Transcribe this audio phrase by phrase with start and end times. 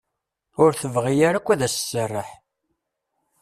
[0.63, 2.29] Ur tebɣi ara akk ad as-tesserreḥ.